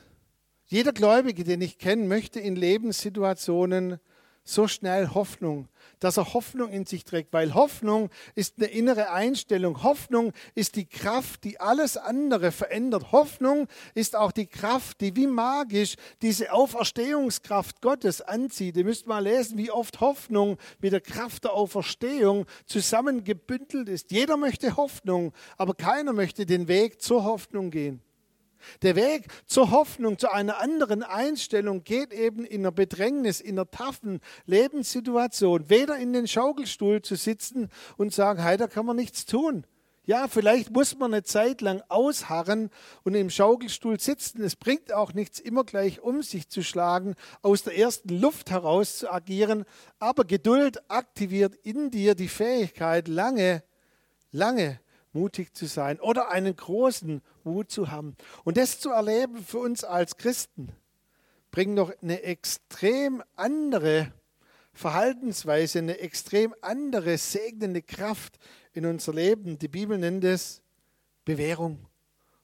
[0.67, 4.01] jeder Gläubige, den ich kenne, möchte in Lebenssituationen
[4.47, 9.83] so schnell Hoffnung, dass er Hoffnung in sich trägt, weil Hoffnung ist eine innere Einstellung.
[9.83, 13.11] Hoffnung ist die Kraft, die alles andere verändert.
[13.13, 18.77] Hoffnung ist auch die Kraft, die wie magisch diese Auferstehungskraft Gottes anzieht.
[18.77, 24.13] Ihr müsst mal lesen, wie oft Hoffnung mit der Kraft der Auferstehung zusammengebündelt ist.
[24.13, 28.06] Jeder möchte Hoffnung, aber keiner möchte den Weg zur Hoffnung gehen.
[28.83, 33.71] Der Weg zur Hoffnung, zu einer anderen Einstellung geht eben in einer Bedrängnis, in einer
[33.71, 35.69] taffen Lebenssituation.
[35.71, 39.65] Weder in den Schaukelstuhl zu sitzen und sagen, hey, da kann man nichts tun.
[40.07, 42.71] Ja, vielleicht muss man eine Zeit lang ausharren
[43.03, 44.41] und im Schaukelstuhl sitzen.
[44.41, 48.99] Es bringt auch nichts, immer gleich um sich zu schlagen, aus der ersten Luft heraus
[48.99, 49.65] zu agieren.
[49.99, 53.65] Aber Geduld aktiviert in dir die Fähigkeit, lange,
[54.31, 54.79] lange
[55.17, 58.17] mutig zu sein oder einen großen Mut zu haben.
[58.45, 60.69] Und das zu erleben für uns als Christen
[61.51, 64.13] bringt noch eine extrem andere
[64.75, 68.39] Verhaltensweise, eine extrem andere segnende Kraft
[68.75, 69.59] in unser Leben.
[69.59, 70.61] Die Bibel nennt es
[71.25, 71.79] Bewährung.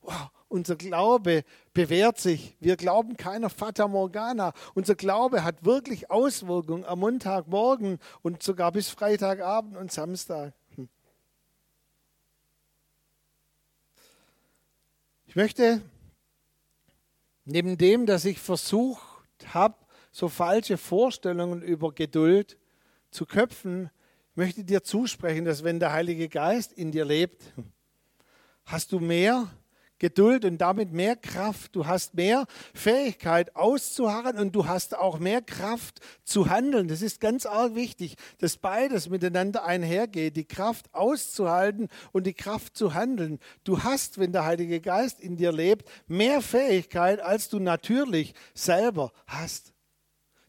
[0.00, 2.56] Wow, unser Glaube bewährt sich.
[2.58, 4.52] Wir glauben keiner Fata Morgana.
[4.74, 10.54] Unser Glaube hat wirklich Auswirkungen am Montagmorgen und sogar bis Freitagabend und Samstag.
[15.32, 15.80] Ich möchte
[17.46, 19.00] neben dem, dass ich versucht
[19.46, 19.76] habe,
[20.10, 22.58] so falsche Vorstellungen über Geduld
[23.10, 23.88] zu köpfen,
[24.34, 27.44] möchte dir zusprechen, dass wenn der Heilige Geist in dir lebt,
[28.66, 29.48] hast du mehr
[30.02, 31.76] Geduld und damit mehr Kraft.
[31.76, 36.88] Du hast mehr Fähigkeit auszuharren und du hast auch mehr Kraft zu handeln.
[36.88, 42.76] Das ist ganz arg wichtig, dass beides miteinander einhergeht, die Kraft auszuhalten und die Kraft
[42.76, 43.38] zu handeln.
[43.62, 49.12] Du hast, wenn der Heilige Geist in dir lebt, mehr Fähigkeit, als du natürlich selber
[49.28, 49.72] hast.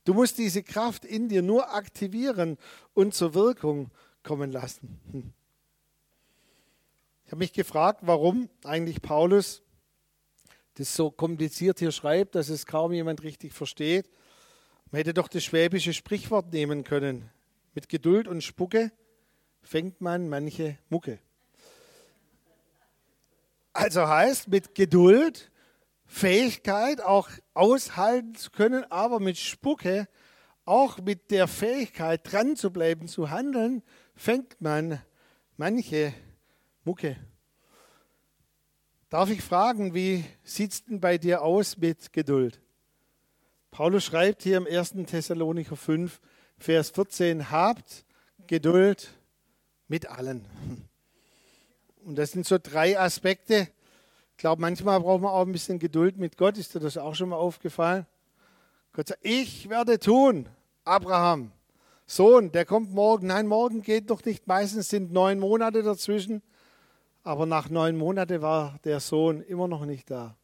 [0.04, 2.58] Du musst diese Kraft in dir nur aktivieren
[2.96, 3.92] und zur Wirkung
[4.24, 5.36] kommen lassen.
[7.34, 9.64] Habe mich gefragt, warum eigentlich Paulus
[10.76, 14.08] das so kompliziert hier schreibt, dass es kaum jemand richtig versteht.
[14.92, 17.32] Man hätte doch das schwäbische Sprichwort nehmen können.
[17.74, 18.92] Mit Geduld und Spucke
[19.64, 21.18] fängt man manche Mucke.
[23.74, 25.50] Also heißt mit Geduld,
[26.06, 30.08] Fähigkeit auch aushalten zu können, aber mit Spucke,
[30.66, 33.82] auch mit der Fähigkeit dran zu bleiben, zu handeln,
[34.16, 35.02] fängt man
[35.58, 36.14] manche
[36.86, 37.16] Mucke.
[39.10, 42.60] Darf ich fragen, wie sieht es denn bei dir aus mit Geduld?
[43.72, 44.96] Paulus schreibt hier im 1.
[45.06, 46.20] Thessalonicher 5,
[46.58, 48.06] Vers 14, habt
[48.48, 49.14] Geduld
[49.88, 50.44] mit allen.
[52.04, 53.70] Und das sind so drei Aspekte.
[54.32, 56.58] Ich glaube, manchmal braucht man auch ein bisschen Geduld mit Gott.
[56.58, 58.06] Ist dir das auch schon mal aufgefallen?
[58.92, 60.50] Gott sagt, ich werde tun,
[60.84, 61.52] Abraham,
[62.06, 63.28] Sohn, der kommt morgen.
[63.28, 64.48] Nein, morgen geht noch nicht.
[64.48, 66.44] Meistens sind neun Monate dazwischen.
[67.24, 70.36] Aber nach neun Monaten war der Sohn immer noch nicht da.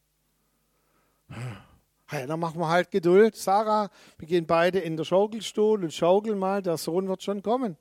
[2.11, 3.35] Ja, dann machen wir halt Geduld.
[3.35, 7.77] Sarah, wir gehen beide in den Schaukelstuhl und schaukeln mal, der Sohn wird schon kommen.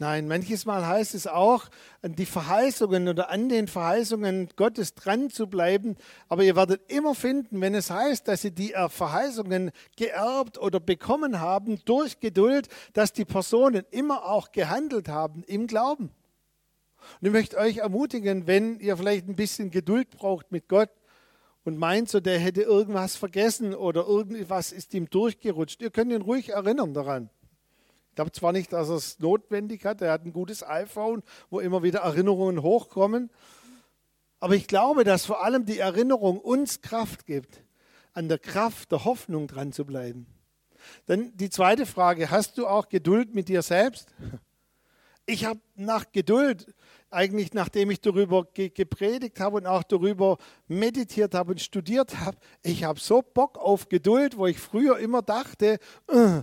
[0.00, 1.64] Nein, manches Mal heißt es auch,
[2.02, 5.96] an die Verheißungen oder an den Verheißungen Gottes dran zu bleiben.
[6.28, 11.40] Aber ihr werdet immer finden, wenn es heißt, dass sie die Verheißungen geerbt oder bekommen
[11.40, 16.10] haben durch Geduld, dass die Personen immer auch gehandelt haben im Glauben.
[17.20, 20.90] Und ich möchte euch ermutigen, wenn ihr vielleicht ein bisschen Geduld braucht mit Gott
[21.64, 26.22] und meint, so der hätte irgendwas vergessen oder irgendwas ist ihm durchgerutscht, ihr könnt ihn
[26.22, 27.30] ruhig erinnern daran.
[28.10, 31.60] Ich glaube zwar nicht, dass er es notwendig hat, er hat ein gutes iPhone, wo
[31.60, 33.30] immer wieder Erinnerungen hochkommen,
[34.40, 37.62] aber ich glaube, dass vor allem die Erinnerung uns Kraft gibt
[38.12, 40.26] an der Kraft der Hoffnung dran zu bleiben.
[41.06, 44.08] Dann die zweite Frage, hast du auch Geduld mit dir selbst?
[45.26, 46.74] Ich habe nach Geduld,
[47.10, 52.36] eigentlich nachdem ich darüber ge gepredigt habe und auch darüber meditiert habe und studiert habe,
[52.62, 55.78] ich habe so Bock auf Geduld, wo ich früher immer dachte,
[56.12, 56.42] uh,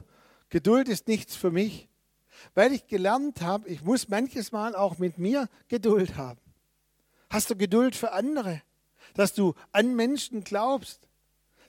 [0.50, 1.88] Geduld ist nichts für mich,
[2.54, 6.40] weil ich gelernt habe, ich muss manches Mal auch mit mir Geduld haben.
[7.30, 8.62] Hast du Geduld für andere,
[9.14, 11.08] dass du an Menschen glaubst,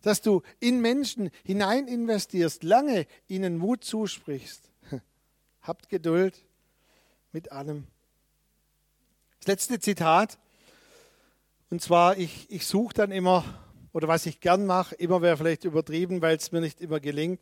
[0.02, 4.70] dass du in Menschen hinein investierst, lange ihnen Mut zusprichst.
[5.62, 6.44] Habt Geduld
[7.32, 7.88] mit allem.
[9.46, 10.38] Letzte Zitat,
[11.70, 13.44] und zwar, ich, ich suche dann immer,
[13.92, 17.40] oder was ich gern mache, immer wäre vielleicht übertrieben, weil es mir nicht immer gelingt,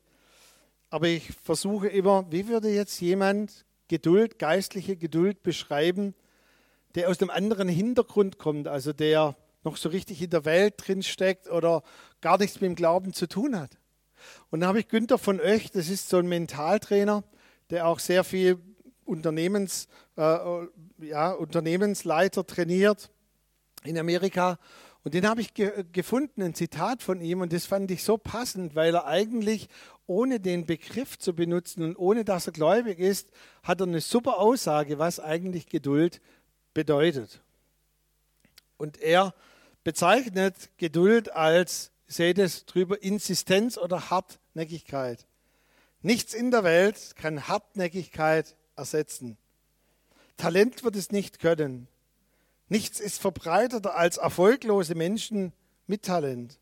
[0.90, 6.14] aber ich versuche immer, wie würde jetzt jemand Geduld, geistliche Geduld beschreiben,
[6.94, 11.02] der aus einem anderen Hintergrund kommt, also der noch so richtig in der Welt drin
[11.02, 11.82] steckt oder
[12.20, 13.78] gar nichts mit dem Glauben zu tun hat.
[14.50, 17.24] Und dann habe ich Günther von Oech, das ist so ein Mentaltrainer,
[17.70, 18.58] der auch sehr viel
[19.04, 20.66] Unternehmens, äh,
[20.98, 23.10] ja, Unternehmensleiter trainiert
[23.84, 24.58] in Amerika.
[25.04, 28.16] Und den habe ich ge gefunden, ein Zitat von ihm, und das fand ich so
[28.16, 29.68] passend, weil er eigentlich,
[30.06, 33.30] ohne den Begriff zu benutzen und ohne dass er gläubig ist,
[33.62, 36.20] hat er eine super Aussage, was eigentlich Geduld
[36.72, 37.42] bedeutet.
[38.76, 39.34] Und er
[39.82, 45.26] bezeichnet Geduld als, seht es drüber, Insistenz oder Hartnäckigkeit.
[46.00, 49.36] Nichts in der Welt kann Hartnäckigkeit ersetzen.
[50.36, 51.88] Talent wird es nicht können.
[52.68, 55.52] Nichts ist verbreiteter als erfolglose Menschen
[55.86, 56.58] mit Talent.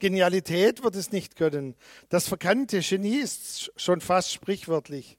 [0.00, 1.74] Genialität wird es nicht können.
[2.08, 5.18] Das verkannte Genie ist schon fast sprichwörtlich.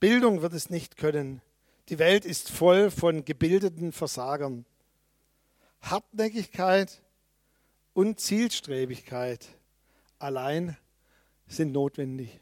[0.00, 1.40] Bildung wird es nicht können.
[1.88, 4.64] Die Welt ist voll von gebildeten Versagern.
[5.82, 7.02] Hartnäckigkeit
[7.92, 9.46] und Zielstrebigkeit
[10.18, 10.76] allein
[11.46, 12.40] sind notwendig.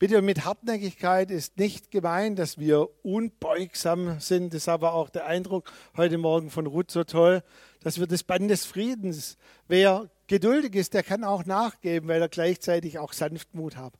[0.00, 4.52] Bitte mit Hartnäckigkeit ist nicht gemeint, dass wir unbeugsam sind.
[4.52, 7.44] Das ist aber auch der Eindruck heute Morgen von Ruth so toll,
[7.80, 9.36] dass wir das Band des Friedens.
[9.68, 13.94] Wer geduldig ist, der kann auch nachgeben, weil er gleichzeitig auch Sanftmut hat.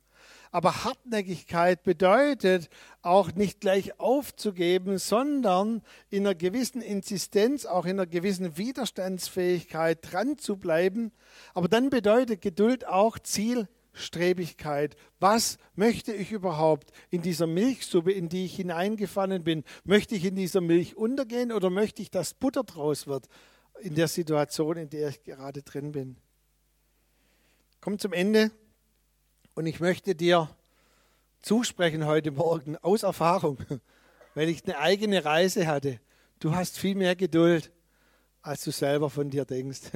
[0.51, 2.69] Aber Hartnäckigkeit bedeutet
[3.01, 10.37] auch nicht gleich aufzugeben, sondern in einer gewissen Insistenz, auch in einer gewissen Widerstandsfähigkeit dran
[10.37, 11.13] zu bleiben.
[11.53, 13.17] Aber dann bedeutet Geduld auch
[13.95, 14.95] Zielstrebigkeit.
[15.19, 19.63] Was möchte ich überhaupt in dieser Milchsuppe, in die ich hineingefallen bin?
[19.83, 23.27] Möchte ich in dieser Milch untergehen oder möchte ich, dass Butter draus wird
[23.81, 26.17] in der Situation, in der ich gerade drin bin?
[27.81, 28.51] Kommt zum Ende.
[29.53, 30.49] Und ich möchte dir
[31.41, 33.57] zusprechen heute Morgen aus Erfahrung,
[34.35, 35.99] weil ich eine eigene Reise hatte.
[36.39, 37.71] Du hast viel mehr Geduld,
[38.41, 39.91] als du selber von dir denkst.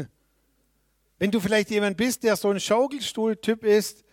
[1.20, 4.06] Wenn du vielleicht jemand bist, der so ein Schaukelstuhl-Typ ist,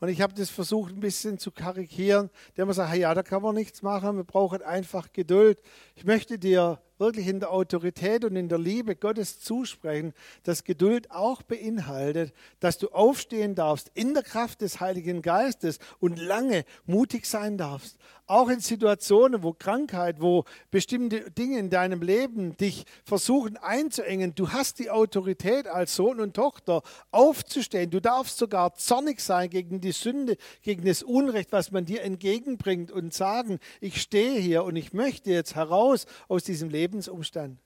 [0.00, 3.42] und ich habe das versucht ein bisschen zu karikieren, der immer sagt, ja, da kann
[3.42, 5.60] man nichts machen, wir brauchen einfach Geduld.
[5.94, 11.10] Ich möchte dir wirklich in der Autorität und in der Liebe Gottes zusprechen, dass Geduld
[11.10, 17.26] auch beinhaltet, dass du aufstehen darfst in der Kraft des Heiligen Geistes und lange mutig
[17.26, 17.98] sein darfst.
[18.26, 24.34] Auch in Situationen, wo Krankheit, wo bestimmte Dinge in deinem Leben dich versuchen einzuengen.
[24.34, 27.90] Du hast die Autorität als Sohn und Tochter aufzustehen.
[27.90, 32.90] Du darfst sogar zornig sein gegen die Sünde, gegen das Unrecht, was man dir entgegenbringt
[32.90, 37.58] und sagen, ich stehe hier und ich möchte jetzt heraus aus diesem Leben Lebensumstand.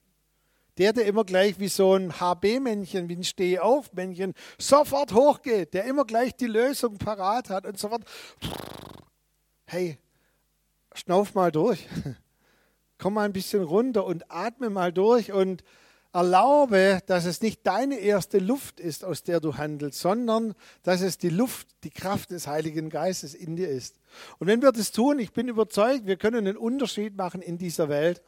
[0.77, 6.05] Der, der immer gleich wie so ein HB-Männchen, wie ein Stehauf-Männchen, sofort hochgeht, der immer
[6.05, 8.03] gleich die Lösung parat hat und sofort,
[9.65, 9.97] hey,
[10.93, 11.87] schnauf mal durch.
[12.97, 15.63] Komm mal ein bisschen runter und atme mal durch und
[16.11, 21.17] erlaube, dass es nicht deine erste Luft ist, aus der du handelst, sondern dass es
[21.17, 23.99] die Luft, die Kraft des Heiligen Geistes in dir ist.
[24.39, 27.89] Und wenn wir das tun, ich bin überzeugt, wir können einen Unterschied machen in dieser
[27.89, 28.21] Welt.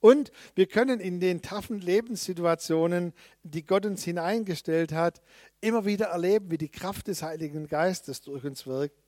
[0.00, 5.22] Und wir können in den taffen Lebenssituationen, die Gott uns hineingestellt hat,
[5.62, 9.03] immer wieder erleben, wie die Kraft des Heiligen Geistes durch uns wirkt.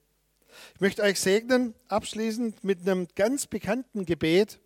[0.75, 4.59] Ich möchte euch segnen, abschließend mit einem ganz bekannten Gebet.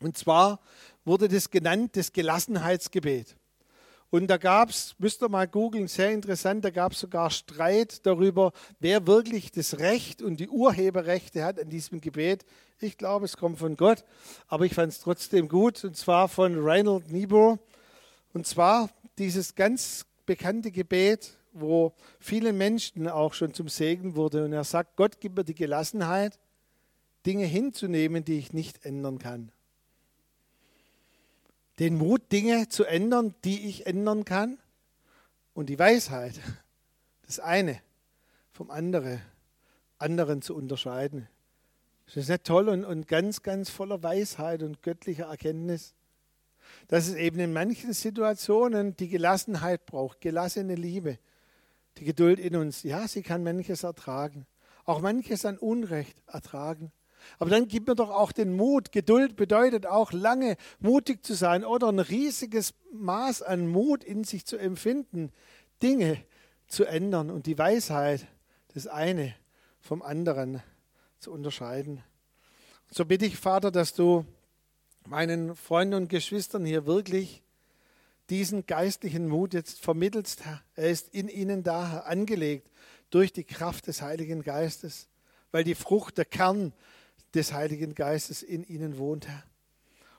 [0.00, 0.60] Und zwar
[1.04, 3.36] wurde das genannt, das Gelassenheitsgebet.
[4.10, 8.06] Und da gab es, müsst ihr mal googeln, sehr interessant, da gab es sogar Streit
[8.06, 12.44] darüber, wer wirklich das Recht und die Urheberrechte hat an diesem Gebet.
[12.78, 14.04] Ich glaube, es kommt von Gott,
[14.46, 17.58] aber ich fand es trotzdem gut, und zwar von Reinhold Niebuhr.
[18.32, 24.44] Und zwar dieses ganz bekannte Gebet, wo vielen Menschen auch schon zum Segen wurde.
[24.44, 26.38] Und er sagt, Gott gibt mir die Gelassenheit,
[27.24, 29.50] Dinge hinzunehmen, die ich nicht ändern kann
[31.78, 34.58] den Mut, Dinge zu ändern, die ich ändern kann.
[35.54, 36.34] und die Weisheit,
[37.24, 37.80] das eine
[38.52, 39.20] vom andere,
[39.96, 41.28] anderen zu unterscheiden.
[42.04, 45.94] Das ist nicht toll und, und ganz, ganz voller Weisheit und göttlicher Erkenntnis,
[46.88, 51.18] dass es eben in manchen Situationen die Gelassenheit braucht, gelassene Liebe,
[51.98, 52.82] die Geduld in uns.
[52.82, 54.46] Ja, sie kann manches ertragen,
[54.84, 56.92] auch manches an Unrecht ertragen.
[57.38, 58.92] Aber dann gib mir doch auch den Mut.
[58.92, 64.46] Geduld bedeutet auch lange mutig zu sein oder ein riesiges Maß an Mut in sich
[64.46, 65.32] zu empfinden,
[65.82, 66.22] Dinge
[66.68, 68.26] zu ändern und die Weisheit,
[68.74, 69.34] das eine
[69.80, 70.62] vom anderen
[71.18, 72.02] zu unterscheiden.
[72.90, 74.24] So bitte ich, Vater, dass du
[75.06, 77.42] meinen Freunden und Geschwistern hier wirklich
[78.30, 80.62] diesen geistlichen Mut jetzt vermittelst, Herr.
[80.74, 82.70] Er ist in ihnen da, Herr, angelegt
[83.10, 85.08] durch die Kraft des Heiligen Geistes,
[85.52, 86.72] weil die Frucht, der Kern
[87.34, 89.44] des Heiligen Geistes in ihnen wohnt, Herr.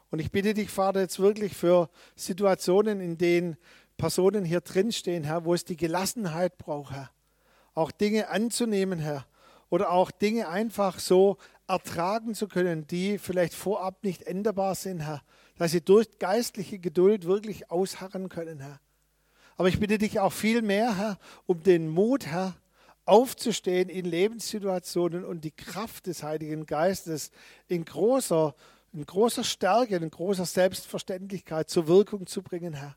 [0.10, 3.58] Und ich bitte dich, Vater, jetzt wirklich für Situationen, in denen
[3.97, 7.12] Personen hier drinstehen, Herr, wo es die Gelassenheit braucht, Herr,
[7.74, 9.26] auch Dinge anzunehmen, Herr,
[9.70, 11.38] oder auch Dinge einfach so
[11.68, 15.22] ertragen zu können, die vielleicht vorab nicht änderbar sind, Herr,
[15.58, 18.80] dass sie durch geistliche Geduld wirklich ausharren können, Herr.
[19.55, 22.55] Aber ich bitte dich auch viel mehr, Herr, um den Mut, Herr,
[23.05, 27.32] aufzustehen in Lebenssituationen und die Kraft des Heiligen Geistes
[27.68, 28.53] in großer,
[28.93, 32.95] in großer Stärke, in großer Selbstverständlichkeit zur Wirkung zu bringen, Herr.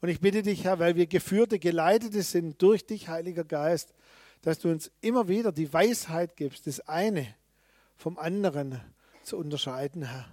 [0.00, 3.94] Und ich bitte dich, Herr, weil wir geführte, geleitete sind durch dich, Heiliger Geist,
[4.42, 7.26] dass du uns immer wieder die Weisheit gibst, das eine
[7.96, 8.80] vom anderen
[9.22, 10.26] zu unterscheiden, Herr.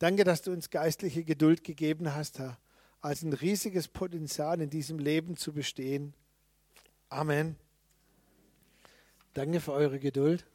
[0.00, 2.58] Danke, dass du uns geistliche Geduld gegeben hast, Herr,
[3.02, 6.14] als ein riesiges Potenzial in diesem Leben zu bestehen.
[7.10, 7.54] Amen.
[9.34, 10.46] Danke für eure Geduld.